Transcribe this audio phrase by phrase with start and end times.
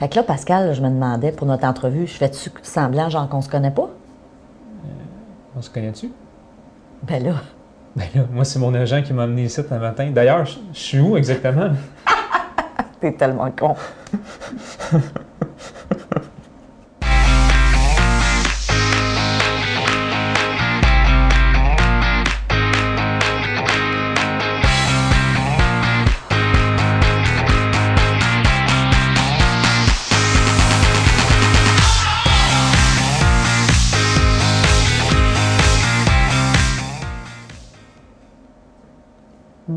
[0.00, 3.42] Fait que là, Pascal, je me demandais pour notre entrevue, je fais-tu semblant, genre qu'on
[3.42, 3.90] se connaît pas?
[5.54, 6.10] On se connaît-tu?
[7.02, 7.34] Ben là.
[7.94, 10.10] Ben là, moi, c'est mon agent qui m'a amené ici un matin.
[10.10, 11.72] D'ailleurs, je suis où exactement?
[13.00, 13.76] T'es tellement con.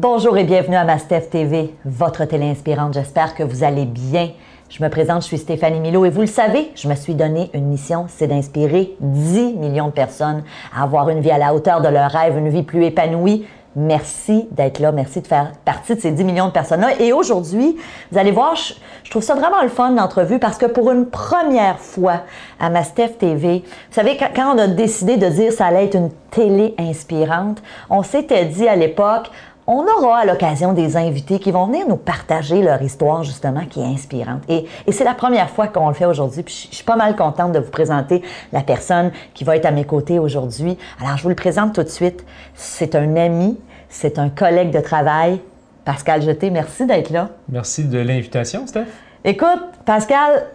[0.03, 2.93] Bonjour et bienvenue à Mastef TV, votre télé inspirante.
[2.93, 4.31] J'espère que vous allez bien.
[4.69, 7.49] Je me présente, je suis Stéphanie Milo et vous le savez, je me suis donné
[7.53, 10.43] une mission, c'est d'inspirer 10 millions de personnes
[10.75, 13.47] à avoir une vie à la hauteur de leurs rêves, une vie plus épanouie.
[13.77, 16.99] Merci d'être là, merci de faire partie de ces 10 millions de personnes-là.
[16.99, 17.77] Et aujourd'hui,
[18.11, 21.79] vous allez voir, je, trouve ça vraiment le fun l'entrevue parce que pour une première
[21.79, 22.23] fois
[22.59, 25.95] à Mastef TV, vous savez, quand, quand on a décidé de dire ça allait être
[25.95, 29.31] une télé inspirante, on s'était dit à l'époque,
[29.67, 33.79] on aura à l'occasion des invités qui vont venir nous partager leur histoire justement qui
[33.79, 34.41] est inspirante.
[34.49, 36.43] Et, et c'est la première fois qu'on le fait aujourd'hui.
[36.43, 39.65] Puis je, je suis pas mal contente de vous présenter la personne qui va être
[39.65, 40.77] à mes côtés aujourd'hui.
[41.01, 42.25] Alors je vous le présente tout de suite.
[42.55, 45.39] C'est un ami, c'est un collègue de travail.
[45.85, 47.29] Pascal Jeté, merci d'être là.
[47.49, 48.85] Merci de l'invitation, Steph.
[49.25, 50.45] Écoute, Pascal,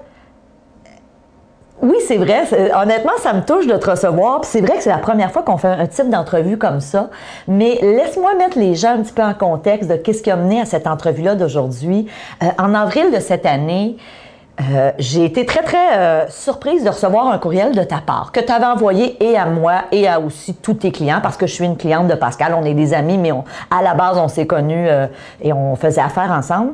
[1.83, 2.45] oui, c'est vrai.
[2.47, 4.41] C'est- Honnêtement, ça me touche de te recevoir.
[4.45, 7.11] C'est vrai que c'est la première fois qu'on fait un type d'entrevue comme ça.
[7.47, 10.61] Mais laisse-moi mettre les gens un petit peu en contexte de qu'est-ce qui a mené
[10.61, 12.07] à cette entrevue-là d'aujourd'hui.
[12.43, 13.97] Euh, en avril de cette année,
[14.61, 18.41] euh, j'ai été très, très euh, surprise de recevoir un courriel de ta part que
[18.41, 21.55] tu avais envoyé et à moi et à aussi tous tes clients parce que je
[21.55, 22.57] suis une cliente de Pascal.
[22.61, 23.31] On est des amis, mais
[23.71, 25.07] à la base, on s'est connus euh,
[25.41, 26.73] et on faisait affaire ensemble.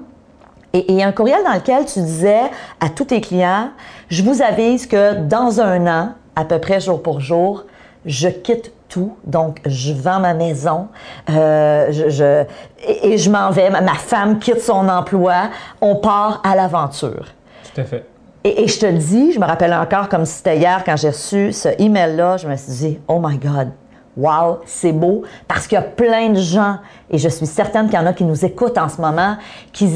[0.74, 2.40] Et, et un courriel dans lequel tu disais
[2.80, 3.70] à tous tes clients,
[4.08, 7.64] je vous avise que dans un an, à peu près jour pour jour,
[8.04, 9.16] je quitte tout.
[9.24, 10.88] Donc, je vends ma maison,
[11.30, 12.44] euh, je, je-
[12.86, 13.70] et, et je m'en vais.
[13.70, 15.48] Ma, ma femme quitte son emploi.
[15.80, 17.26] On part à l'aventure.
[17.74, 18.04] Tout à fait.
[18.44, 20.96] Et, et je te le dis, je me rappelle encore comme si c'était hier quand
[20.96, 23.70] j'ai reçu ce email-là, je me suis dit, oh my God,
[24.16, 26.78] wow, c'est beau, parce qu'il y a plein de gens,
[27.10, 29.36] et je suis certaine qu'il y en a qui nous écoutent en ce moment,
[29.72, 29.88] qui,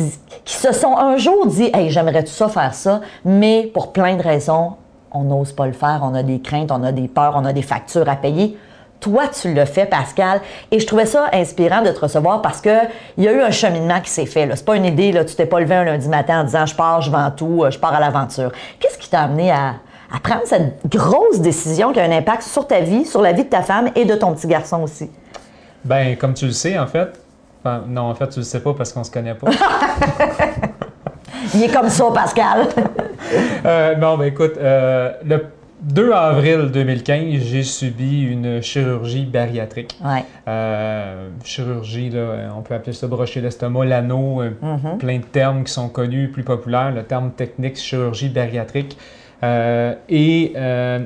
[0.45, 4.23] se sont un jour dit, hey, j'aimerais tout ça faire ça, mais pour plein de
[4.23, 4.73] raisons,
[5.13, 7.53] on n'ose pas le faire, on a des craintes, on a des peurs, on a
[7.53, 8.59] des factures à payer.
[9.01, 10.41] Toi, tu le fais, Pascal.
[10.73, 12.71] Et je trouvais ça inspirant de te recevoir parce que
[13.17, 14.49] il y a eu un cheminement qui s'est fait.
[14.55, 15.25] C'est pas une idée, là.
[15.25, 17.79] Tu t'es pas levé un lundi matin en disant je pars, je vends tout, je
[17.79, 18.51] pars à l'aventure.
[18.81, 19.75] Qu'est-ce qui t'a amené à,
[20.15, 23.45] à prendre cette grosse décision qui a un impact sur ta vie, sur la vie
[23.45, 25.11] de ta femme et de ton petit garçon aussi?
[25.85, 27.21] Ben, comme tu le sais, en fait,
[27.63, 29.49] enfin, non, en fait, tu le sais pas parce qu'on se connaît pas.
[31.55, 32.67] Il est comme ça, Pascal.
[33.67, 35.45] Euh, non, ben écoute, euh, le
[35.83, 39.99] 2 avril 2015, j'ai subi une chirurgie bariatrique.
[40.03, 40.25] ouais.
[40.47, 44.97] Euh, chirurgie, là, on peut appeler ça brocher l'estomac, l'anneau, euh, Mhm.
[44.99, 46.91] plein de termes qui sont connus, plus populaires.
[46.93, 48.97] Le terme technique, chirurgie bariatrique.
[49.43, 51.01] Euh, et euh,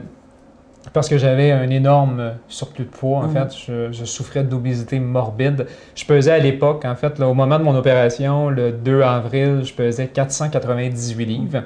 [0.93, 3.33] parce que j'avais un énorme surplus de poids, en Mhm.
[3.35, 5.67] fait, je, je souffrais d'obésité morbide.
[5.95, 9.61] Je pesais à l'époque, en fait, là, au moment de mon opération, le 2 avril,
[9.65, 11.63] je pesais 498 livres.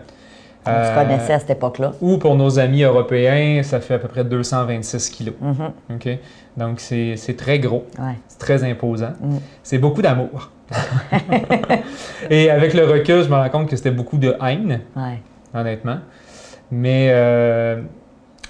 [0.65, 1.93] Se Euh, connaissait à cette époque-là.
[2.00, 5.34] ou pour nos amis européens, ça fait à peu près 226 kilos.
[5.41, 6.19] Mhm.
[6.56, 7.87] Donc, c'est très gros.
[8.00, 8.15] Ouais.
[8.26, 9.12] C'est très imposant.
[9.21, 9.37] Mm.
[9.62, 10.50] C'est beaucoup d'amour.
[12.31, 15.21] Et avec le recul, je me rends compte que c'était beaucoup de haine, Ouais.
[15.55, 15.99] honnêtement.
[16.71, 17.81] Mais euh,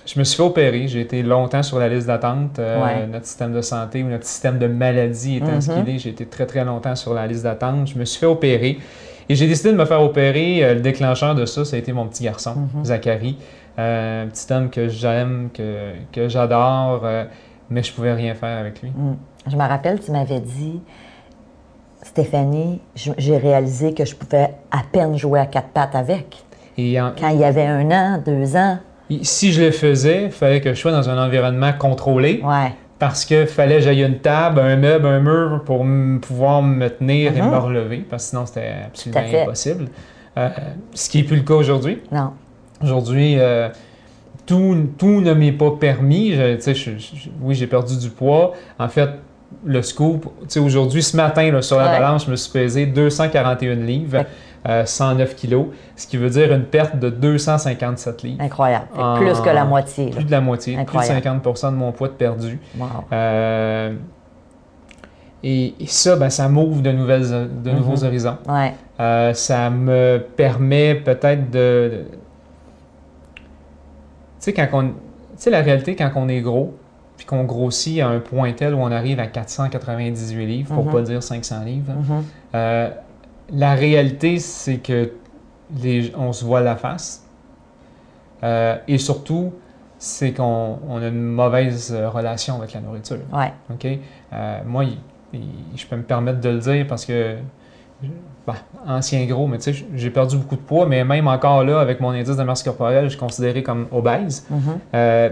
[0.07, 0.89] je me suis fait opérer.
[0.89, 2.59] J'ai été longtemps sur la liste d'attente.
[2.59, 3.07] Euh, Ouais.
[3.07, 5.85] Notre système de santé ou notre système de maladie étant ce Mhm.
[5.85, 7.89] qu'il est, j'ai été très, très longtemps sur la liste d'attente.
[7.89, 8.79] Je me suis fait opérer.
[9.29, 10.65] Et j'ai décidé de me faire opérer.
[10.65, 12.85] Euh, Le déclencheur de ça, ça a été mon petit garçon, Mhm.
[12.85, 13.37] Zachary.
[13.79, 17.05] Un petit homme que j'aime, que, que j'adore,
[17.69, 18.89] mais je pouvais rien faire avec lui.
[18.89, 19.17] Mm.
[19.49, 20.81] Je me rappelle, tu m'avais dit,
[22.03, 26.43] Stéphanie, j'ai réalisé que je pouvais à peine jouer à quatre pattes avec.
[26.79, 28.79] Et en- Quand il y avait un an, deux ans.
[29.23, 32.73] si je le faisais, il fallait que je sois dans un environnement contrôlé Ouais.
[32.99, 35.85] parce que fallait que j'aille une table, un meuble, un mur pour
[36.23, 37.51] pouvoir me tenir et Mhm.
[37.51, 39.87] me relever parce que sinon c'était absolument impossible.
[40.39, 40.49] Euh,
[40.93, 41.99] ce qui n'est plus le cas aujourd'hui.
[42.13, 42.33] Non.
[42.83, 43.69] Aujourd'hui, euh,
[44.45, 46.33] tout, tout ne m'est pas permis.
[46.35, 48.53] Je- tu sais, je- je- oui, j'ai perdu du poids.
[48.79, 49.09] En fait,
[49.65, 50.27] le scoop,
[50.61, 51.99] aujourd'hui, ce matin, là, sur la Ouais.
[51.99, 54.25] balance, je me suis pesé 241 livres,
[54.69, 55.67] euh, 109 kilos,
[55.97, 58.43] ce qui veut dire une perte de 257 livres.
[58.43, 58.87] Incroyable.
[59.17, 60.07] Plus que la moitié.
[60.07, 60.17] là.
[60.17, 61.21] Plus de la moitié, Incroyable.
[61.21, 62.59] plus de 50% de mon poids de perdu.
[62.79, 62.87] Wow.
[63.13, 63.93] Euh,
[65.43, 67.77] et, et ça, ben, ça m'ouvre de, nouvelles, de Mhm.
[67.79, 68.39] nouveaux horizons.
[68.49, 68.75] Ouais.
[68.99, 72.05] Euh, ça me permet peut-être de.
[73.37, 73.43] Tu
[74.41, 74.83] sais, quand on.
[74.89, 74.93] Tu
[75.37, 76.75] sais, la réalité, quand on est gros,
[77.17, 80.93] puis qu'on grossit à un point tel où on arrive à 498 livres, pour Mhm.
[80.93, 82.25] pas dire 500 livres, hein, Mhm.
[82.55, 82.91] euh,
[83.53, 85.13] la réalité, c'est que
[85.83, 87.25] les, on se voit la face.
[88.43, 89.53] Euh, et surtout,
[89.99, 93.19] c'est qu'on on a une mauvaise relation avec la nourriture.
[93.33, 93.53] Ouais.
[93.73, 93.87] OK?
[94.33, 94.99] Euh, moi, il-
[95.33, 95.41] il-
[95.77, 97.37] je peux me permettre de le dire parce que,
[98.47, 98.55] ben,
[98.87, 102.01] ancien gros, mais tu sais, j'ai perdu beaucoup de poids, mais même encore là, avec
[102.01, 104.47] mon indice de masse corporelle, je suis considéré comme obèse.
[104.51, 104.61] Mhm.
[104.95, 105.31] Euh,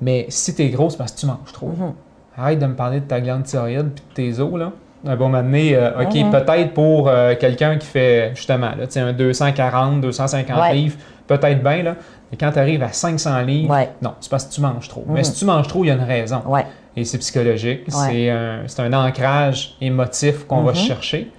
[0.00, 1.68] mais si t'es gros, c'est parce que tu manges trop.
[1.68, 1.92] Mhm.
[2.36, 4.72] Arrête de me parler de ta glande thyroïde puis de tes os, là.
[5.06, 6.30] Un bon moment donné, euh, OK, Mhm.
[6.30, 10.74] peut-être pour euh, quelqu'un qui fait, justement, là, un 240, 250 Ouais.
[10.74, 10.96] livres,
[11.26, 11.96] peut-être bien, là.
[12.32, 13.90] Mais quand tu arrives à 500 livres, Ouais.
[14.00, 15.04] non, c'est parce que tu manges trop.
[15.06, 15.14] Mhm.
[15.14, 16.42] Mais si tu manges trop, il y a une raison.
[16.46, 16.64] Ouais.
[16.96, 17.82] Et c'est psychologique.
[17.88, 20.78] C'est un, c'est un ancrage émotif qu'on va Mhm.
[20.78, 21.30] chercher.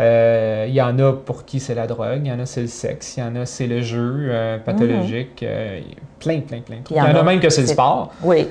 [0.00, 2.62] Euh, Il y en a pour qui c'est la drogue, il y en a c'est
[2.62, 5.80] le sexe, il y en a c'est le jeu euh, pathologique, euh,
[6.18, 6.76] plein, plein, plein.
[6.76, 6.82] Mhm.
[6.90, 7.22] Il y en a a.
[7.22, 8.12] même que c'est le sport.
[8.22, 8.48] Oui.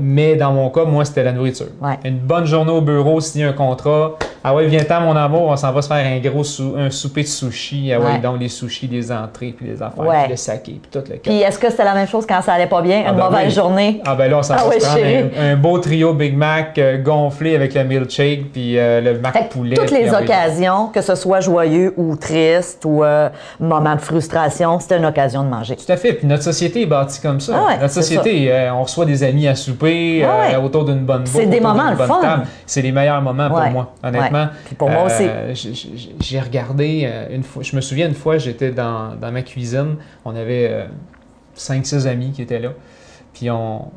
[0.00, 1.68] Mais dans mon cas, moi, c'était la nourriture.
[1.80, 1.98] Ouais.
[2.04, 4.16] Une bonne journée au bureau, signer un contrat.
[4.46, 7.22] Ah ouais, viens-t'en, mon amour, on s'en va se faire un gros sou- un souper
[7.22, 7.90] de sushi.
[7.94, 8.18] Ah ouais, Ouais.
[8.18, 10.20] donc les sushis, les entrées, puis les affaires, Ouais.
[10.24, 12.52] puis le saké, puis tout le Puis est-ce que c'était la même chose quand ça
[12.52, 13.04] allait pas bien?
[13.06, 13.54] Ah Une ben mauvaise oui.
[13.54, 14.02] journée?
[14.04, 15.00] Ah ben là, on s'en Ah va se prendre
[15.40, 19.32] un, un beau trio Big Mac euh, gonflé avec le milkshake, puis euh, le mac
[19.32, 19.76] Fait poulet.
[19.76, 24.98] toutes les occasions, que ce soit joyeux ou triste ou euh, moment de frustration, c'était
[24.98, 25.76] une occasion de manger.
[25.76, 26.12] Tout à fait.
[26.12, 27.52] Puis notre société est bâtie comme ça.
[27.56, 31.22] Ah ouais, notre c'est société, on reçoit des amis à souper Ah autour d'une bonne
[31.22, 31.32] bouffe.
[31.34, 32.42] C'est des moments le fun.
[32.66, 34.33] C'est les meilleurs moments pour moi, honnêtement.
[34.66, 35.24] Puis pour moi aussi.
[35.28, 37.62] Euh, j'ai- regardé euh, une fois.
[37.62, 39.96] Je me souviens une fois, j'étais dans, dans ma cuisine.
[40.24, 40.86] On avait
[41.56, 42.70] 5-6 amis qui étaient là.
[43.32, 43.90] Puis on,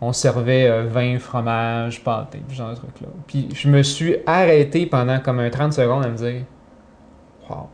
[0.00, 3.08] on servait euh, vin, fromage, pâté, ce genre de trucs-là.
[3.26, 6.42] Puis je me suis arrêté pendant comme un 30 secondes à me dire
[7.48, 7.68] Wow,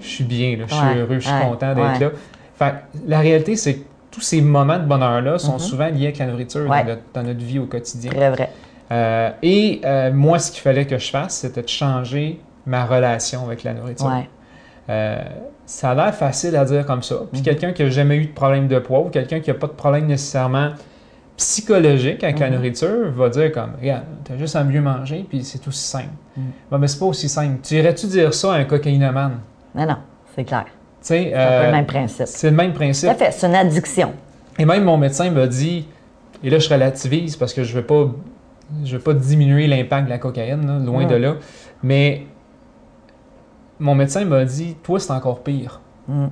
[0.00, 1.98] je suis bien, là, je suis Ouais, heureux, je suis ouais, content d'être ouais.
[1.98, 2.10] là.
[2.54, 2.74] Fait
[3.06, 5.58] la réalité, c'est que tous ces moments de bonheur-là sont Mhm.
[5.58, 8.10] souvent liés avec la nourriture dans, notre, dans notre vie au quotidien.
[8.12, 8.50] Très vrai.
[8.92, 13.44] Euh, et euh, moi, ce qu'il fallait que je fasse, c'était de changer ma relation
[13.44, 14.06] avec la nourriture.
[14.06, 14.28] Ouais.
[14.90, 15.18] Euh,
[15.64, 17.16] ça a l'air facile à dire comme ça.
[17.32, 17.44] Puis Mhm.
[17.44, 19.72] quelqu'un qui n'a jamais eu de problème de poids ou quelqu'un qui n'a pas de
[19.72, 20.70] problème nécessairement
[21.36, 22.54] psychologique avec la Mhm.
[22.56, 26.08] nourriture va dire comme regarde, t'as juste à mieux manger puis c'est aussi simple.
[26.36, 26.44] Mhm.
[26.70, 27.58] Bon, mais c'est pas aussi simple.
[27.62, 29.40] Tu irais-tu dire ça à un cocaïnomane?
[29.74, 29.96] Mais non,
[30.34, 30.64] c'est clair.
[31.00, 32.26] C'est euh, le même principe.
[32.26, 33.08] c'est le même Tout principe.
[33.10, 34.12] à fait, c'est une addiction.
[34.58, 35.86] Et même mon médecin m'a dit,
[36.42, 38.06] et là je relativise parce que je ne veux pas,
[38.84, 41.08] je veux pas diminuer l'impact de la cocaïne, là, loin Mm.
[41.08, 41.34] de là,
[41.82, 42.22] mais
[43.78, 45.80] mon médecin m'a dit, toi c'est encore pire.
[46.08, 46.26] Mm.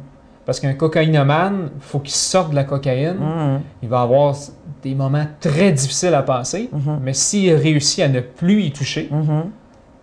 [0.47, 3.61] Parce qu'un cocaïnomane, il faut qu'il sorte de la cocaïne, Mhm.
[3.83, 4.35] il va avoir
[4.83, 6.99] des moments très difficiles à passer, Mhm.
[7.03, 9.45] mais s'il réussit à ne plus y toucher, Mhm.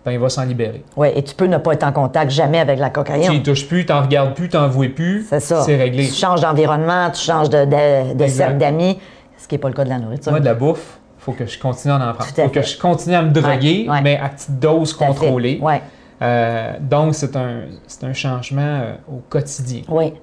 [0.04, 0.84] ben, il va s'en libérer.
[0.98, 3.32] Oui, et tu peux ne pas être en contact jamais avec la Tu cocaïne.
[3.34, 5.62] ne touches plus, tu n'en regardes plus, tu n'en vois plus, C'est ça.
[5.62, 6.08] c'est réglé.
[6.08, 8.98] Tu changes d'environnement, tu changes de, de, cercle d'amis,
[9.38, 10.32] ce qui n'est pas le cas de la nourriture.
[10.32, 12.32] Moi, de la bouffe, faut que je continue à en prendre.
[12.36, 14.02] Faut que je continue à me droguer, Ouais, ouais.
[14.02, 15.60] mais à petite dose Tout contrôlée.
[15.62, 15.82] Ouais.
[16.22, 17.62] Euh, donc, c'est un,
[18.04, 19.82] un changement euh, au quotidien.
[19.88, 20.14] Oui.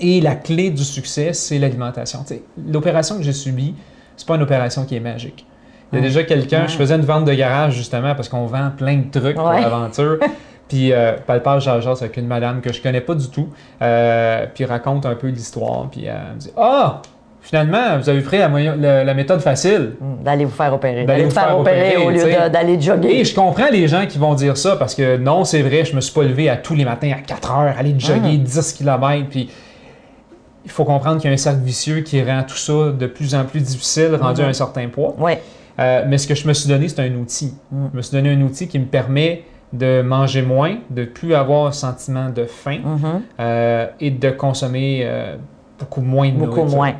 [0.00, 2.24] Et la clé du succès, c'est l'alimentation.
[2.68, 3.74] L'opération que j'ai subie,
[4.16, 5.46] c'est pas une opération qui est magique.
[5.92, 6.08] Il y a Ouais.
[6.08, 9.36] déjà quelqu'un, je faisais une vente de garage justement parce qu'on vend plein de trucs
[9.36, 10.18] pour l'aventure.
[10.68, 13.48] Puis, euh, palpage jase avec une madame que je connais pas du tout,
[13.82, 15.88] euh, puis raconte un peu l'histoire.
[15.90, 17.02] Puis, elle me dit Ah,
[17.42, 19.92] finalement, vous avez pris la, moyen- la- la méthode facile.
[20.00, 21.04] Mm, D'aller vous faire opérer.
[21.04, 23.20] D'aller vous vous faire opérer, opérer, au lieu d'aller jogger.
[23.20, 25.94] Et je comprends les gens qui vont dire ça parce que non, c'est vrai, je
[25.94, 28.42] me suis pas levé à tous les matins à 4 heures, aller jogger Mm.
[28.44, 29.26] 10 km.
[29.28, 29.50] Puis
[30.64, 33.34] il faut comprendre qu'il y a un cercle vicieux qui rend tout ça de plus
[33.34, 34.46] en plus difficile, rendu Mhm.
[34.46, 35.14] à un certain poids.
[35.18, 35.32] Oui.
[35.80, 37.54] Euh, mais ce que je me suis donné, c'est un outil.
[37.72, 37.86] Mm.
[37.92, 41.66] Je me suis donné un outil qui me permet de manger moins, de plus avoir
[41.66, 43.22] un sentiment de faim Mhm.
[43.40, 45.36] euh, et de consommer euh,
[45.82, 46.76] beaucoup moins de Beaucoup nourriture.
[46.76, 46.92] moins.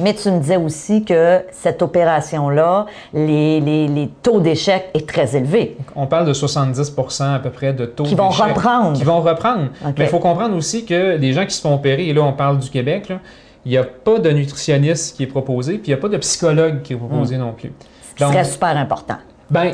[0.00, 5.36] Mais tu me disais aussi que cette opération-là, les, les- les taux d'échec est très
[5.36, 5.76] élevé.
[5.94, 8.44] On parle de 70% à peu près de taux Qui vont d'échec.
[8.46, 8.92] reprendre.
[8.98, 9.68] Qui vont reprendre.
[9.84, 12.32] Mais il faut comprendre aussi que les gens qui se font opérer, et là on
[12.32, 13.20] parle du Québec, là,
[13.64, 16.16] il n'y a pas de nutritionniste qui est proposé, puis il n'y a pas de
[16.18, 17.72] psychologue qui est proposé non plus.
[18.10, 19.16] Ce qui Donc, serait super important.
[19.50, 19.72] ben,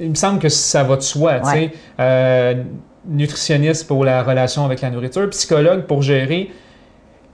[0.00, 1.40] il me semble que ça va de soi.
[1.40, 1.52] tu Ouais.
[1.52, 1.70] sais.
[2.00, 2.54] Euh,
[3.06, 6.50] nutritionniste pour la relation avec la nourriture, psychologue pour gérer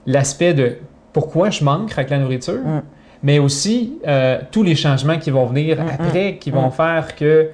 [0.06, 0.76] l'aspect de
[1.12, 2.82] pourquoi je manque avec la nourriture, Mm.
[3.22, 7.50] mais aussi euh, tous les changements qui vont venir Mm, après, qui vont faire que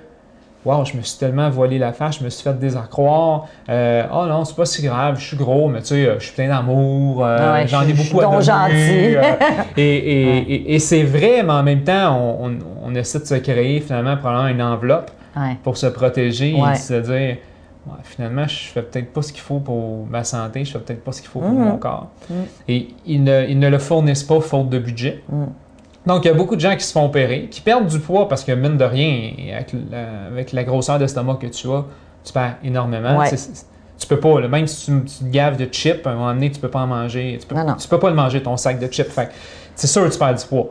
[0.64, 3.49] Wow, je me suis tellement voilé la face, je me suis fait désaccroire.
[3.68, 6.26] Euh, oh non, c'est pas si grave, je suis gros, mais tu sais, euh, je
[6.26, 8.26] suis plein d'amour, euh, Ah ouais, j'en je- ai beaucoup à
[8.68, 9.23] donner, euh,
[9.76, 13.25] et et- et- et c'est vrai, mais en même temps, on, on- on essaie de
[13.25, 15.56] se créer finalement probablement une enveloppe Ouais.
[15.64, 16.75] pour se protéger Ouais.
[16.75, 17.37] et se dire
[17.87, 21.03] Ouais, finalement, je fais peut-être pas ce qu'il faut pour ma santé, je fais peut-être
[21.03, 21.65] pas ce qu'il faut pour Mhm.
[21.65, 22.09] mon corps.
[22.31, 22.37] Mhm.
[22.69, 25.23] Et ils ne, ils ne le fournissent pas faute de budget.
[25.29, 25.49] Mhm.
[26.07, 28.29] Donc, il y a beaucoup de gens qui se font opérer, qui perdent du poids
[28.29, 31.85] parce que, mine de rien, avec la, avec la grosseur d'estomac que tu as,
[32.25, 33.19] tu perds énormément.
[33.19, 33.31] Ouais.
[33.99, 36.35] Tu peux pas, là, même si tu, tu te gaves de chips, à un moment
[36.35, 37.39] donné, tu peux pas en manger.
[37.41, 37.75] Tu peux, Non, non.
[37.75, 39.09] tu peux pas le manger, ton sac de chips.
[39.09, 39.29] Fait
[39.77, 40.71] c'est sûr que tu perds du poids.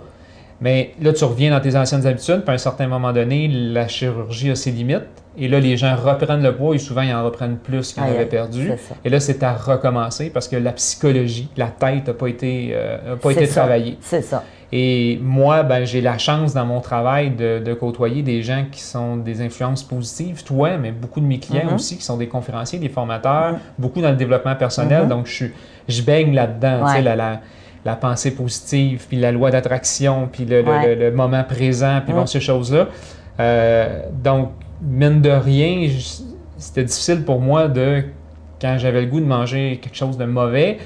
[0.61, 3.87] Mais là, tu reviens dans tes anciennes habitudes, puis à un certain moment donné, la
[3.87, 5.07] chirurgie a ses limites.
[5.37, 8.07] Et là, les gens reprennent le poids et souvent, ils en reprennent plus qu'ils en
[8.07, 8.69] avaient perdu.
[9.05, 13.13] Et là, c'est à recommencer parce que la psychologie, la tête n'a pas été, euh,
[13.13, 13.61] a pas été ça.
[13.61, 13.97] travaillée.
[14.01, 14.43] C'est ça.
[14.73, 18.81] Et moi, ben, j'ai la chance dans mon travail de, de côtoyer des gens qui
[18.81, 21.75] sont des influences positives, toi, mais beaucoup de mes clients Mhm.
[21.75, 23.59] aussi, qui sont des conférenciers, des formateurs, Mhm.
[23.79, 25.03] beaucoup dans le développement personnel.
[25.03, 25.09] Mhm.
[25.09, 25.45] Donc, je,
[25.87, 27.41] je baigne là-dedans, tu sais, la,
[27.85, 30.95] la pensée positive, puis la loi d'attraction, puis le, le- Ouais.
[30.95, 32.87] le- le moment présent, puis bon, ces choses-là.
[33.39, 35.89] Euh, donc, mine de rien,
[36.57, 38.03] c'était difficile pour moi de,
[38.61, 40.77] quand j'avais le goût de manger quelque chose de mauvais,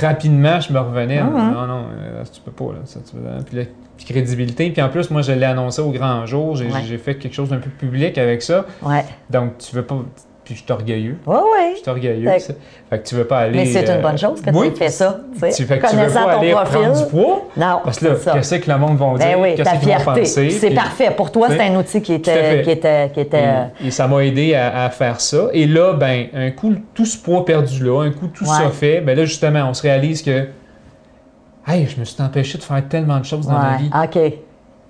[0.00, 1.22] rapidement, je me revenais.
[1.22, 1.30] Mhm.
[1.52, 2.72] Non, non, euh, tu peux pas.
[2.74, 3.64] Là, ça, tu peux- puis la
[3.98, 4.70] crédibilité.
[4.70, 6.56] Puis en plus, moi, je l'ai annoncé au grand jour.
[6.56, 6.98] J'ai Ouais.
[6.98, 8.64] fait quelque chose d'un peu public avec ça.
[8.82, 9.04] Ouais.
[9.28, 9.96] Donc, tu veux pas.
[10.50, 11.16] Puis je suis orgueilleux.
[11.26, 11.72] Ouais, ouais.
[11.76, 12.28] Je suis orgueilleux.
[12.28, 13.56] Fait- que tu veux pas aller.
[13.58, 15.20] Mais c'est euh, une bonne chose que oui, tu fait ça.
[15.56, 16.78] Tu fait que tu veux pas aller profil.
[16.80, 17.42] prendre du poids.
[17.56, 19.18] Non, Parce que là, qu'est-ce que le monde va dire?
[19.18, 21.12] Ben oui, qu'est-ce qu'ils vont penser, C'est parfait.
[21.16, 22.62] Pour toi, c'est un outil qui était.
[22.64, 25.50] Qui était, qui était euh, Et, et ça m'a aidé à, à faire ça.
[25.52, 28.50] Et là, ben, un coup, tout ce poids perdu là, un coup, tout Ouais.
[28.50, 30.48] ça fait, ben là, justement, on se réalise que,
[31.68, 33.90] hey, je me suis empêché de faire tellement de choses dans ma vie.
[33.94, 34.32] OK.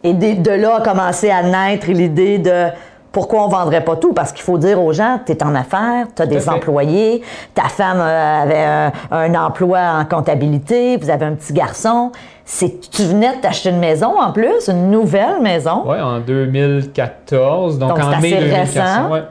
[0.03, 2.69] Et de, de là a commencé à naître l'idée de
[3.13, 4.13] pourquoi on ne vendrait pas tout?
[4.13, 6.51] Parce qu'il faut dire aux gens, tu es en affaires, tu as Tout des fait.
[6.51, 7.23] employés,
[7.55, 12.13] ta femme euh, avait un, un emploi en comptabilité, vous avez un petit garçon.
[12.45, 15.89] C'est, tu venais de t'acheter une maison en plus, une nouvelle maison.
[15.89, 18.69] Ouais, en 2014, donc, en mai assez 2014.
[18.77, 19.11] récent.
[19.11, 19.23] ouais.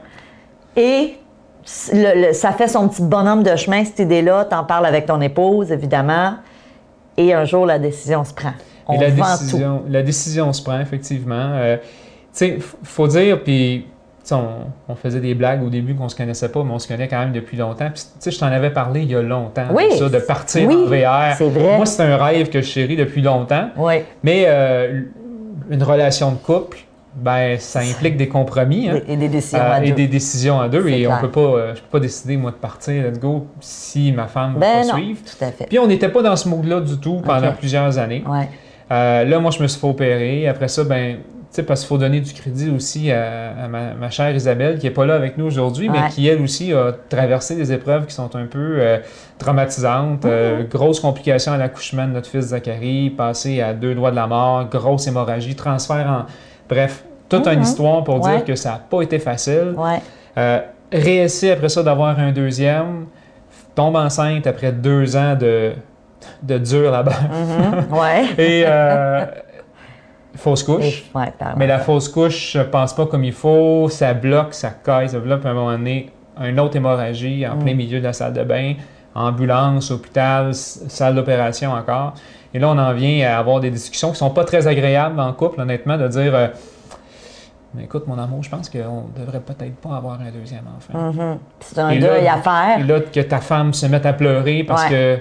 [0.76, 1.16] Et
[1.92, 4.46] le- le- ça fait son petit bonhomme de chemin, cette idée-là.
[4.48, 6.34] Tu en parles avec ton épouse, évidemment.
[7.16, 8.52] Et un jour, la décision se prend.
[8.88, 11.34] On Et la vend décision, la décision se prend, effectivement.
[11.54, 11.76] Euh,
[12.32, 13.86] sais, faut dire, puis
[14.32, 14.44] on,
[14.88, 17.18] on faisait des blagues au début qu'on se connaissait pas, mais on se connaît quand
[17.18, 17.90] même depuis longtemps.
[17.92, 20.18] Puis, tu sais, je t'en avais parlé il y a longtemps, Oui, de ça, de
[20.18, 21.34] partir oui, en VR.
[21.36, 21.76] c'est vrai.
[21.76, 23.70] Moi, c'est un rêve que je chéris depuis longtemps.
[23.76, 23.94] Oui.
[24.22, 25.02] Mais euh,
[25.68, 26.78] une relation de couple,
[27.16, 28.88] ben, ça implique des compromis.
[28.88, 29.00] hein.
[29.08, 29.94] Et des décisions Euh, à et deux.
[29.96, 30.86] des décisions à deux.
[30.88, 31.20] Et on clair.
[31.22, 34.54] peut pas, euh, je peux pas décider, moi, de partir, let's go, si ma femme
[34.54, 35.20] ne Ben veut non, suivre.
[35.24, 35.66] tout à fait.
[35.66, 38.22] Puis on n'était pas dans ce mood-là du tout pendant plusieurs années.
[38.28, 38.48] Ouais.
[38.92, 40.46] Euh, là, moi, je me suis fait opérer.
[40.46, 41.16] Après ça, ben,
[41.50, 44.86] sais, parce qu'il faut donner du crédit aussi à, à ma, ma chère Isabelle, qui
[44.86, 48.14] n'est pas là avec nous aujourd'hui, mais qui, elle aussi, a traversé des épreuves qui
[48.14, 48.98] sont un peu euh,
[49.38, 50.24] traumatisantes.
[50.24, 54.26] Euh, grosse complication à l'accouchement de notre fils Zachary, passé à deux doigts de la
[54.26, 56.26] mort, grosse hémorragie, transfert en...
[56.68, 58.36] Bref, toute une histoire pour Ouais.
[58.36, 59.74] dire que ça n'a pas été facile.
[59.76, 60.00] Ouais.
[60.38, 60.60] Euh,
[60.92, 63.06] réessayer après ça d'avoir un deuxième,
[63.74, 65.72] tombe enceinte après deux ans de,
[66.42, 67.12] de dur là-bas.
[67.90, 68.24] Ouais.
[68.38, 68.64] Et
[70.40, 71.04] fausse Et- couche.
[71.14, 71.54] ouais, pardon.
[71.58, 73.88] Mais la fausse couche, je pense pas comme il faut.
[73.88, 75.40] Ça bloque, ça caille, ça bloque.
[75.40, 77.58] Puis à un moment donné, une autre hémorragie en Mm.
[77.62, 78.74] plein milieu de la salle de bain,
[79.14, 82.14] ambulance, hôpital, salle d'opération encore.
[82.52, 85.32] Et là, on en vient à avoir des discussions qui sont pas très agréables en
[85.32, 86.48] couple, honnêtement, de dire euh,
[87.74, 91.12] Mais écoute, mon amour, je pense qu'on devrait peut-être pas avoir un deuxième enfant.
[91.12, 91.38] Mhm.
[91.60, 92.80] C'est un deuil à faire.
[92.80, 94.90] Et là, que ta femme se mette à pleurer parce Ouais.
[94.90, 95.18] que.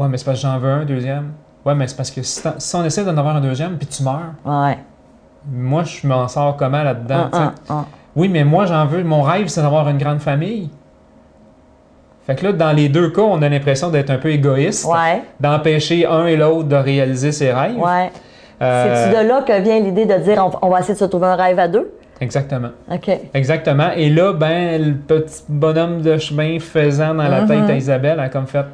[0.00, 1.32] Ouais, mais c'est parce que j'en veux un deuxième.
[1.66, 2.40] Ouais, mais c'est parce que si,
[2.76, 4.78] on essaie d'en avoir un deuxième puis tu meurs, Ouais.
[5.52, 7.28] moi, je m'en sors comment là-dedans?
[7.32, 7.38] Sais?
[7.38, 7.84] un, un.
[8.14, 9.02] Oui, mais moi, j'en veux.
[9.04, 10.70] Mon rêve, c'est d'avoir une grande famille.
[12.26, 15.22] Fait que là, dans les deux cas, on a l'impression d'être un peu égoïste, Ouais.
[15.40, 17.78] d'empêcher un et l'autre de réaliser ses rêves.
[17.78, 18.10] Ouais.
[18.62, 21.04] Euh, C'est-tu de là que vient l'idée de dire on, on va essayer de se
[21.04, 21.92] trouver un rêve à deux?
[22.20, 22.70] Exactement.
[22.90, 23.10] OK.
[23.34, 23.90] Exactement.
[23.94, 27.48] Et là, ben, le petit bonhomme de chemin faisant dans la Mhm.
[27.48, 28.64] tête à Isabelle, elle a comme fait.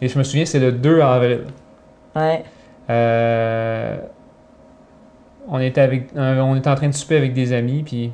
[0.00, 1.40] Et je me souviens, c'est le 2 avril.
[2.16, 2.44] Ouais.
[2.88, 3.96] Euh,
[5.48, 8.12] on, était avec, euh, on était en train de souper avec des amis, puis.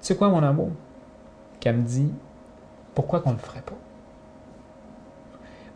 [0.00, 0.70] Tu sais quoi, mon amour?
[1.60, 2.12] Qu'elle me dit,
[2.94, 3.74] pourquoi qu'on le ferait pas?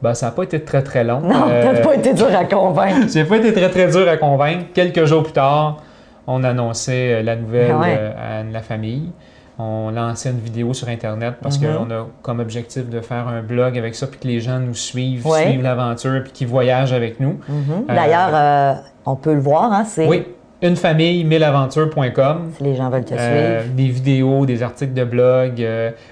[0.03, 1.21] Ben, ça n'a pas été très très long.
[1.21, 3.09] Non, Euh, t'as pas été dur à convaincre.
[3.13, 4.67] J'ai pas été très très dur à convaincre.
[4.73, 5.79] Quelques jours plus tard,
[6.27, 7.97] on annonçait euh, la nouvelle ouais.
[7.99, 9.11] euh, à la famille.
[9.59, 11.67] On lançait une vidéo sur Internet parce Mhm.
[11.75, 14.75] qu'on a comme objectif de faire un blog avec ça, puis que les gens nous
[14.75, 15.47] suivent, Ouais.
[15.49, 17.41] suivent l'aventure, puis qu'ils voyagent avec nous.
[17.49, 17.85] Mhm.
[17.91, 18.75] Euh, D'ailleurs, euh,
[19.05, 20.25] on peut le voir, hein, c'est Oui,
[20.63, 22.53] une famille, milleaventures.com.
[22.57, 23.75] si les gens veulent te Euh, suivre.
[23.75, 25.59] des vidéos, des articles de blog.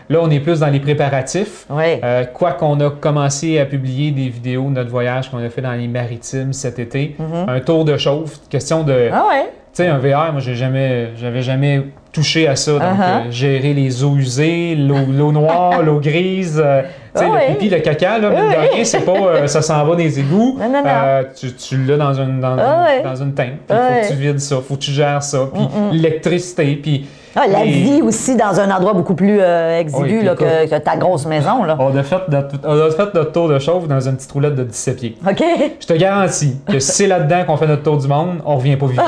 [0.09, 1.67] là, on est plus dans les préparatifs.
[1.71, 2.01] Oui.
[2.35, 5.73] Quoi qu'on a commencé à publier des vidéos de notre voyage qu'on a fait dans
[5.73, 7.15] les maritimes cet été.
[7.19, 7.49] Mhm.
[7.49, 9.09] Un tour de chauffe, question de...
[9.13, 9.53] Ah ouais.
[9.77, 12.73] Sais, un VR, moi, j'ai jamais, j'avais jamais touché à ça.
[12.73, 13.27] Donc, Uh-huh.
[13.27, 16.83] euh, gérer les eaux usées, l'eau noire, l'eau grise, euh,
[17.15, 19.61] tu sais, Ah le pipi, le caca, là, mine de rien, c'est pas euh, ça
[19.63, 20.57] s'en va dans les égouts.
[20.59, 21.25] Non, non, non.
[21.39, 23.49] Tu tu l'as dans une, dans, Ah une, dans une tank.
[23.49, 24.03] Puis il Ouais.
[24.03, 25.41] faut que tu vides ça, faut que tu gères ça.
[25.53, 25.93] Puis Mm-mm.
[25.93, 27.07] l'électricité, puis
[27.37, 30.79] Ah, la vie aussi dans un endroit beaucoup plus euh, exigu Oui, là, que, que
[30.79, 31.65] ta grosse maison.
[31.65, 31.77] Là.
[31.79, 34.55] on a, fait notre, on a fait notre tour de chauffe dans une petite roulette
[34.55, 35.19] de 17 pieds.
[35.29, 35.45] OK?
[35.81, 38.77] Je te garantis que si c'est là-dedans qu'on fait notre tour du monde, on revient
[38.77, 39.03] pas vivant.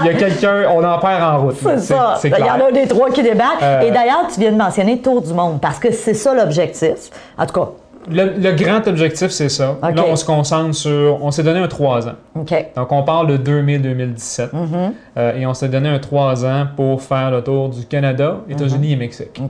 [0.00, 1.56] Il y a quelqu'un, on en perd en route.
[1.60, 2.18] C'est ça.
[2.24, 3.62] Il y en a des trois qui débarquent.
[3.62, 7.10] Euh, Et d'ailleurs, tu viens de mentionner Tour du monde parce que c'est ça l'objectif.
[7.36, 7.68] En tout cas,
[8.10, 9.78] Le, le grand objectif, c'est ça.
[9.82, 11.18] Là, on se concentre sur.
[11.22, 12.14] On s'est donné un 3 ans.
[12.34, 14.50] Donc, on parle de 2000-2017.
[14.50, 14.92] Mm-hmm.
[15.16, 18.92] Euh, et on s'est donné un 3 ans pour faire le tour du Canada, États-Unis
[18.92, 19.40] et Mexique.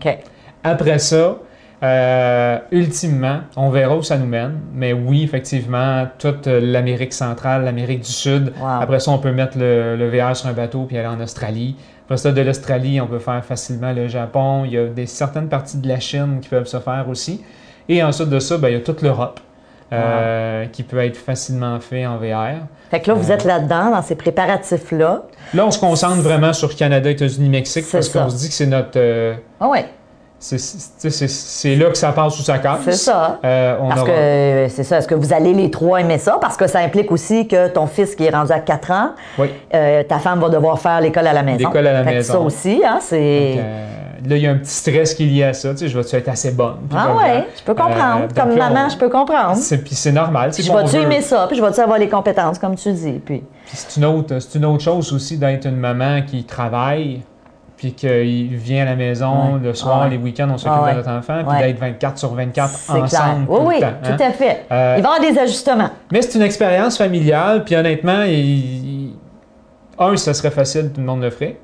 [0.64, 1.38] Après ça,
[1.82, 4.60] euh, ultimement, on verra où ça nous mène.
[4.72, 8.52] Mais oui, effectivement, toute l'Amérique centrale, l'Amérique du Sud.
[8.60, 8.82] Wow.
[8.82, 11.76] Après ça, on peut mettre le, le VR sur un bateau puis aller en Australie.
[12.04, 14.64] Après ça, de l'Australie, on peut faire facilement le Japon.
[14.64, 17.42] Il y a des, certaines parties de la Chine qui peuvent se faire aussi.
[17.88, 19.40] Et ensuite de ça, ben, il y a toute l'Europe
[19.92, 22.60] euh, qui peut être facilement fait en VR.
[22.90, 25.22] Fait que là, vous êtes là-dedans, dans ces préparatifs-là.
[25.54, 28.66] Là, on se concentre vraiment sur Canada, États-Unis, Mexique parce qu'on se dit que c'est
[28.66, 28.90] notre.
[28.96, 29.84] euh, Ah ouais,
[30.38, 32.80] c'est- là que ça passe sous sa casse.
[32.84, 33.38] c'est ça.
[33.44, 34.98] Euh, on Parce aura- que euh, c'est ça.
[34.98, 36.38] Est-ce que vous allez les trois aimer ça?
[36.40, 39.50] Parce que ça implique aussi que ton fils qui est rendu à 4 ans, Oui.
[39.74, 41.58] euh, ta femme va devoir faire l'école à la maison.
[41.68, 42.32] L'école à la Fait que maison.
[42.32, 43.56] Ça aussi, hein, c'est.
[44.24, 45.70] Là, il y a un petit stress qui est lié à ça.
[45.70, 46.76] Tu sais, je vais-tu être assez bonne?
[46.94, 47.34] Ah voilà.
[47.38, 48.22] ouais, je peux comprendre.
[48.24, 49.56] Euh, Comme là, maman, on- je peux comprendre.
[49.56, 50.50] C'est- Puis c'est normal.
[50.54, 51.46] Puis je vais-tu veut- aimer ça?
[51.48, 53.20] Puis je vais-tu avoir les compétences, comme tu dis?
[53.24, 57.22] Puis, c'est une, autre, c'est une autre chose aussi d'être une maman qui travaille,
[57.76, 59.60] puis qu'il vient à la maison Ouais.
[59.64, 60.10] le soir, Ah ouais.
[60.10, 60.92] les week-ends, on s'occupe Ah ouais.
[60.92, 63.02] de notre enfant, puis d'être 24 sur 24 c'est clair.
[63.04, 63.86] ensemble Oui, tout oui, le temps.
[64.04, 64.16] hein.
[64.16, 64.66] tout à fait.
[64.70, 65.90] Euh, Il va y avoir des ajustements.
[66.12, 69.14] Mais c'est une expérience familiale, puis honnêtement, il-
[69.98, 71.56] un, ça serait facile, tout le monde le ferait.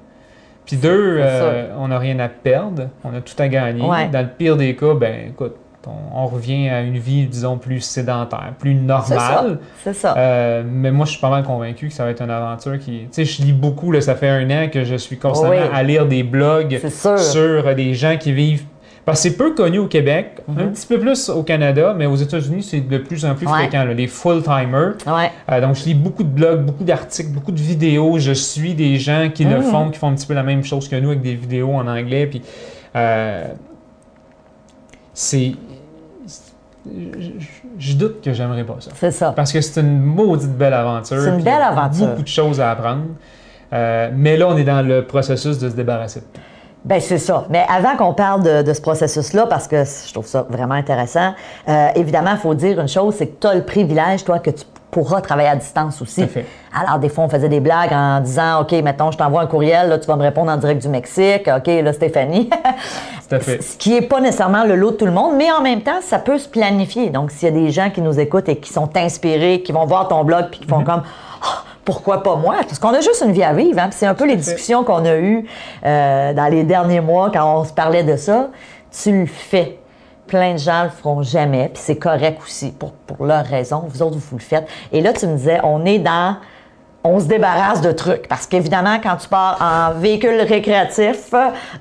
[0.68, 3.82] Puis deux, euh, on n'a rien à perdre, on a tout à gagner.
[3.82, 4.08] Ouais.
[4.08, 5.56] Dans le pire des cas, ben écoute,
[5.86, 9.58] on, on revient à une vie, disons, plus sédentaire, plus normale.
[9.82, 10.14] C'est ça.
[10.18, 13.06] Euh, mais moi, je suis pas mal convaincu que ça va être une aventure qui.
[13.10, 15.56] Tu sais, je lis beaucoup, là, ça fait un an que je suis constamment Oui.
[15.72, 16.78] à lire des blogs
[17.16, 18.64] sur des gens qui vivent.
[19.08, 20.72] Parce que c'est peu connu au Québec, un Mhm.
[20.72, 23.52] petit peu plus au Canada, mais aux États-Unis, c'est de plus en plus Ouais.
[23.54, 24.96] fréquent, là, les full-timers.
[25.06, 25.30] Ouais.
[25.50, 28.18] Euh, donc, je lis beaucoup de blogs, beaucoup d'articles, beaucoup de vidéos.
[28.18, 29.62] Je suis des gens qui le Mhm.
[29.62, 31.86] font, qui font un petit peu la même chose que nous avec des vidéos en
[31.88, 32.26] anglais.
[32.26, 32.42] Puis,
[32.96, 33.46] euh,
[35.14, 35.52] c'est.
[37.78, 38.90] Je, doute que j'aimerais pas ça.
[38.94, 39.32] C'est ça.
[39.32, 41.18] Parce que c'est une maudite belle aventure.
[41.20, 42.06] C'est une belle il y a aventure.
[42.08, 43.04] Beaucoup de choses à apprendre.
[43.72, 46.20] Euh, mais là, on est dans le processus de se débarrasser.
[46.20, 46.40] de tout.
[46.84, 47.44] Ben c'est ça.
[47.50, 51.34] Mais avant qu'on parle de, de ce processus-là, parce que je trouve ça vraiment intéressant,
[51.68, 54.50] euh, évidemment, il faut dire une chose, c'est que tu as le privilège, toi, que
[54.50, 56.26] tu pourras travailler à distance aussi.
[56.26, 56.46] Fait.
[56.74, 59.90] Alors, des fois, on faisait des blagues en disant, OK, mettons, je t'envoie un courriel,
[59.90, 61.46] là, tu vas me répondre en direct du Mexique.
[61.54, 62.48] OK, là, Stéphanie.
[63.28, 63.60] Fait.
[63.62, 66.00] Ce qui n'est pas nécessairement le lot de tout le monde, mais en même temps,
[66.00, 67.10] ça peut se planifier.
[67.10, 69.84] Donc, s'il y a des gens qui nous écoutent et qui sont inspirés, qui vont
[69.84, 70.70] voir ton blog puis qui Mhm.
[70.70, 71.02] font comme
[71.42, 72.56] Ah, pourquoi pas moi?
[72.68, 73.78] Parce qu'on a juste une vie à vivre.
[73.78, 73.88] Hein?
[73.92, 75.46] C'est un peu les discussions qu'on a eues
[75.86, 78.50] euh, dans les derniers mois quand on se parlait de ça.
[78.90, 79.78] Tu le fais.
[80.26, 83.84] Plein de gens le feront jamais, puis c'est correct aussi pour, pour leurs raisons.
[83.88, 84.68] Vous autres, vous le faites.
[84.92, 86.36] Et là, tu me disais, on est dans
[87.04, 88.28] on se débarrasse de trucs.
[88.28, 91.32] Parce qu'évidemment, quand tu pars en véhicule récréatif,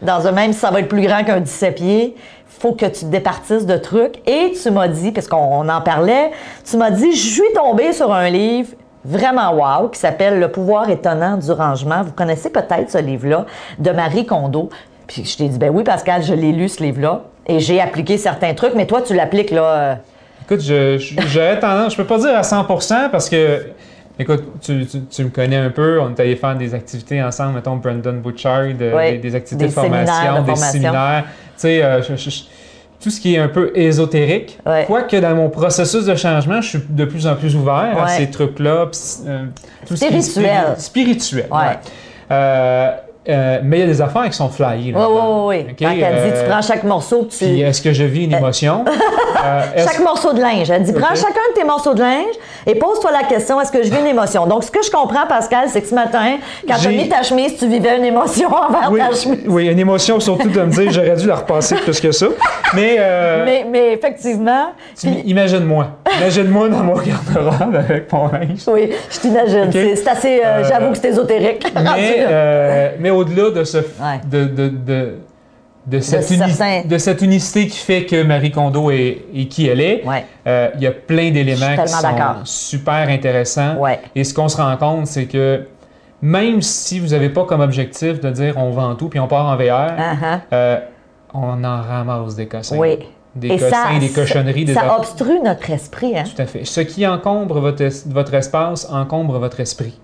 [0.02, 2.16] dans un même si ça va être plus grand qu'un 17 pieds,
[2.48, 4.22] faut que tu te départisses de trucs.
[4.26, 6.32] Et tu m'as dit, parce qu'on on en parlait,
[6.64, 8.70] tu m'as dit, je suis tombée sur un livre
[9.08, 12.04] vraiment wow qui s'appelle Le pouvoir étonnant du rangement.
[12.04, 13.46] Vous connaissez peut-être ce livre-là
[13.80, 14.70] de Marie Kondo.
[15.08, 17.22] Puis je t'ai dit, ben oui, Pascal, je l'ai lu, ce livre-là.
[17.48, 19.64] Et j'ai appliqué certains trucs, mais toi, tu l'appliques, là.
[19.64, 19.96] euh,
[20.44, 23.68] Écoute, je- je- j'aurais tendance, je peux pas dire à 100% parce que,
[24.20, 27.54] écoute, tu, tu- tu me connais un peu, on est allé faire des activités ensemble,
[27.56, 28.22] mettons Brandon de-
[28.96, 32.44] Oui, des, des activités des de formation, des séminaires, tu sais, euh, je- je- je-
[33.02, 34.58] tout ce qui est un peu ésotérique.
[34.66, 34.86] Ouais.
[34.88, 38.30] Quoique dans mon processus de changement, je suis de plus en plus ouvert à ces
[38.30, 38.86] trucs-là.
[39.28, 39.46] euh,
[39.88, 40.56] tout ce qui est Spirituel.
[40.78, 41.48] spiri- spirituel.
[41.52, 41.78] Ouais.
[42.32, 42.92] Euh,
[43.30, 44.94] euh, mais il y a des affaires qui sont flyées.
[44.96, 45.76] Oui, oui, oui.
[45.80, 46.04] Quand elle dit,
[46.38, 47.46] euh, tu prends chaque morceau, tu...
[47.46, 48.84] Puis est-ce que je vis une émotion?
[49.46, 50.70] Euh, est-ce- Chaque morceau de linge.
[50.72, 52.34] Elle dit, prends chacun de tes morceaux de linge
[52.66, 54.48] et pose-toi la question, est-ce que je vis une émotion?
[54.48, 56.38] Donc, ce que je comprends, Pascal, c'est que ce matin,
[56.68, 59.44] quand tu as mis ta chemise, tu vivais une émotion envers Oui, ta chemise.
[59.46, 62.26] oui, une émotion surtout de me dire j'aurais dû la repasser plus que ça.
[62.74, 65.88] Mais, euh, Mais, mais effectivement, puis- imagine-moi.
[66.20, 68.60] Imagine-moi dans mon garde-robe avec mon linge.
[68.68, 69.70] oui, je t'imagine.
[69.72, 71.66] C'est assez, euh, Euh, j'avoue que c'est ésotérique.
[71.76, 74.22] Mais, euh, mais au-delà de, ce, Ouais.
[74.30, 75.14] de, de, de,
[75.88, 79.68] de cette uni- certains- de cette unicité qui fait que Marie Kondo est, est qui
[79.68, 80.26] elle est, Ouais.
[80.48, 82.00] euh, il y a plein d'éléments qui sont
[82.46, 83.76] super intéressants.
[83.78, 84.00] Ouais.
[84.16, 85.66] Et ce qu'on se rend compte, c'est que
[86.22, 89.46] même si vous n'avez pas comme objectif de dire on vend tout puis on part
[89.46, 90.40] en VR, Uh-huh.
[90.54, 90.80] euh,
[91.34, 92.78] on en ramasse des cossins.
[92.78, 92.98] Oui.
[93.36, 96.18] Des Et cossins, ça, des cochonneries, des ça obstrue notre esprit.
[96.18, 96.24] Hein?
[96.24, 96.66] Tout à fait.
[96.66, 100.00] Ce qui encombre votre, es- votre espace encombre votre esprit.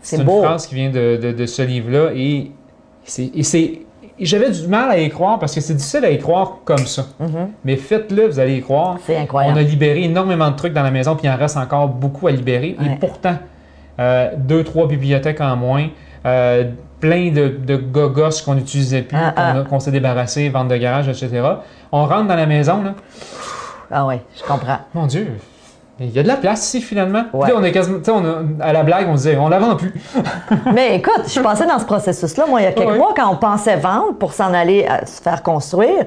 [0.00, 0.42] C'est une beau.
[0.42, 2.50] phrase qui vient de, de- de ce livre-là et
[4.18, 7.06] J'avais du mal à y croire parce que c'est difficile à y croire comme ça.
[7.18, 7.48] Mhm.
[7.64, 8.98] Mais faites-le, vous allez y croire.
[9.06, 9.58] C'est On incroyable.
[9.58, 12.30] a libéré énormément de trucs dans la maison, puis il en reste encore beaucoup à
[12.30, 12.76] libérer.
[12.78, 12.86] Ouais.
[12.92, 13.36] Et pourtant,
[13.98, 15.88] euh, deux, trois bibliothèques en moins,
[16.26, 16.64] euh,
[17.00, 19.64] plein de, de gogos qu'on n'utilisait plus, Ah, qu'on ah.
[19.68, 21.40] qu'on s'est débarrassé, vente de garage, etc.
[21.90, 22.94] On rentre dans la maison, là.
[23.90, 24.78] Ah oui, je comprends.
[24.94, 25.28] Mon Dieu,
[26.00, 27.24] il y a de la place ici finalement.
[27.30, 27.48] Puis Ouais.
[27.48, 29.48] là, on est quasiment, tu sais, on a- à la blague, on se disait, on
[29.48, 29.92] la vend plus.
[30.74, 32.98] Mais écoute, je suis passée dans ce processus-là, moi, il y a quelques Oui.
[32.98, 36.06] mois, quand on pensait vendre pour s'en aller à se faire construire.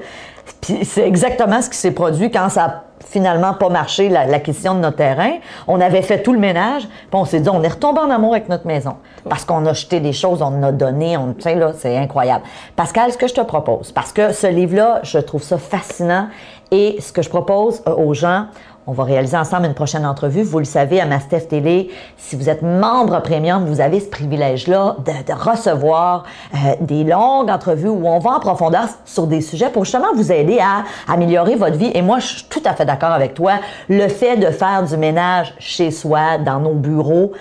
[0.61, 4.73] Puis c'est exactement ce qui s'est produit quand ça a finalement pas marché, la- l'acquisition
[4.73, 5.33] de notre terrain.
[5.67, 8.31] On avait fait tout le ménage, puis on s'est dit, on est retombé en amour
[8.33, 8.95] avec notre maison.
[9.29, 11.95] Parce qu'on a jeté des choses, on en a donné, on, tu sais, là, c'est
[11.97, 12.43] incroyable.
[12.75, 16.27] Pascal, ce que je te propose, parce que ce livre-là, je trouve ça fascinant,
[16.71, 18.47] et ce que je propose euh, aux gens,
[18.85, 20.43] on va réaliser ensemble une prochaine entrevue.
[20.43, 24.97] Vous le savez, à Mastef Télé, si vous êtes membre premium, vous avez ce privilège-là
[25.05, 29.69] de, de recevoir euh, des longues entrevues où on va en profondeur sur des sujets
[29.69, 31.91] pour justement vous aider à améliorer votre vie.
[31.93, 33.53] Et moi, je suis tout à fait d'accord avec toi.
[33.89, 37.31] Le fait de faire du ménage chez soi, dans nos bureaux,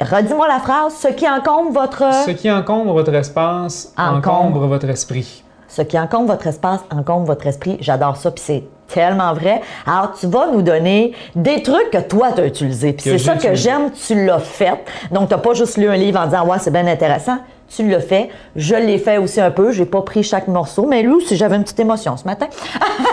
[0.00, 2.04] redis-moi la phrase, ce qui encombre votre...
[2.26, 4.16] Ce qui encombre votre espace Encombre.
[4.18, 5.42] encombre votre esprit.
[5.68, 7.76] Ce qui encombre votre espace encombre votre esprit.
[7.80, 9.60] J'adore ça, puis c'est tellement vrai.
[9.86, 12.92] Alors, tu vas nous donner des trucs que toi, tu as utilisés.
[12.92, 14.84] Puis c'est ça que j'aime, tu l'as fait.
[15.10, 17.38] Donc, tu n'as pas juste lu un livre en disant, ouais, c'est bien intéressant.
[17.68, 18.30] Tu l'as fait.
[18.54, 19.72] Je l'ai fait aussi un peu.
[19.72, 22.46] J'ai pas pris chaque morceau, mais lui aussi, j'avais une petite émotion ce matin.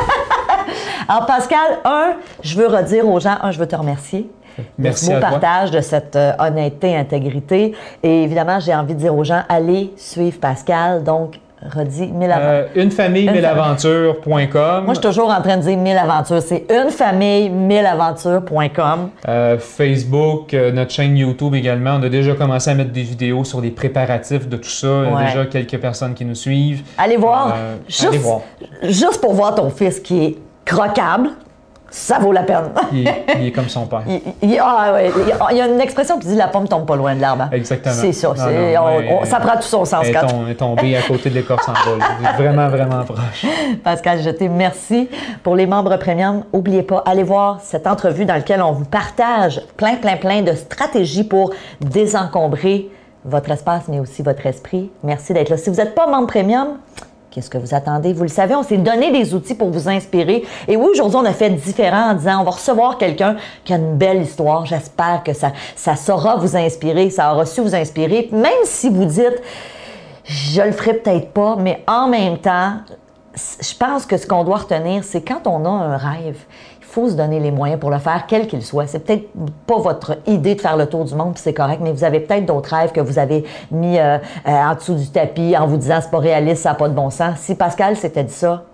[1.08, 4.30] Alors, Pascal, un, je veux redire aux gens, un, je veux te remercier.
[4.78, 5.30] Merci beau à toi.
[5.32, 7.74] partage, de cette euh, honnêteté, intégrité.
[8.04, 11.04] Et évidemment, j'ai envie de dire aux gens, allez suivre Pascal.
[11.04, 11.40] Donc,
[11.72, 12.46] redis mille avant.
[12.46, 14.84] Euh, une famille, Une mille aventures.com.
[14.86, 16.42] Moi, je suis toujours en train de dire 1000 aventures.
[16.42, 19.10] C'est une famille, 1000aventures.com.
[19.28, 21.98] Euh, Facebook, euh, notre chaîne YouTube également.
[22.00, 25.04] On a déjà commencé à mettre des vidéos sur les préparatifs de tout ça.
[25.06, 26.84] Il y a déjà quelques personnes qui nous suivent.
[26.98, 27.54] Allez voir.
[27.56, 28.42] Euh, juste, allez voir.
[28.84, 31.30] juste pour voir ton fils qui est croquable,
[31.96, 32.72] ça vaut la peine.
[32.92, 34.02] Il est, il est comme son père.
[34.08, 35.12] Il, il- ah ouais,
[35.52, 37.50] il- y a une expression qui dit la pomme tombe pas loin de l'arbre.
[37.52, 37.94] Exactement.
[37.94, 38.30] C'est ça.
[38.30, 40.02] Non, on- ouais, on- ça prend tout son sens.
[40.04, 42.34] Elle est, quand- tom- est tombée à côté de l'écorce en là.
[42.36, 43.46] Vraiment, vraiment proche.
[43.84, 45.08] Pascal Jeté, merci.
[45.44, 49.62] Pour les membres premium, n'oubliez pas, allez voir cette entrevue dans laquelle on vous partage
[49.78, 52.90] plein, plein, plein de stratégies pour désencombrer
[53.26, 54.92] votre espace, mais aussi votre esprit.
[55.04, 55.58] Merci d'être là.
[55.58, 56.78] Si vous n'êtes pas membre premium,
[57.34, 58.14] qu'est-ce que vous attendez?
[58.14, 60.44] Vous le savez, on s'est donné des outils pour vous inspirer.
[60.68, 63.78] Et oui, aujourd'hui, on a fait différent en disant, on va recevoir quelqu'un qui a
[63.78, 64.68] une belle histoire.
[64.68, 68.30] J'espère que ça, ça saura vous inspirer, ça aura su vous inspirer.
[68.32, 69.42] Même si vous dites,
[70.26, 72.76] je le ferai peut-être pas, mais en même temps,
[73.36, 76.38] je pense que ce qu'on doit retenir, c'est quand on a un rêve,
[76.94, 78.86] faut se donner les moyens pour le faire, quel qu'il soit.
[78.86, 79.28] C'est peut-être
[79.66, 82.20] pas votre idée de faire le tour du monde, puis c'est correct, mais vous avez
[82.20, 85.78] peut-être d'autres rêves que vous avez mis euh, euh, en dessous du tapis en vous
[85.78, 87.40] disant c'est pas réaliste, ça n'a pas de bon sens.
[87.40, 88.66] Si Pascal s'était dit ça,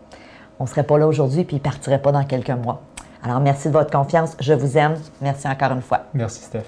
[0.60, 2.82] on serait pas là aujourd'hui, puis il partirait pas dans quelques mois.
[3.24, 4.96] Alors merci de votre confiance, je vous aime.
[5.22, 6.02] Merci encore une fois.
[6.14, 6.66] Merci, Steph.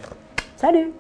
[0.55, 0.93] Salut!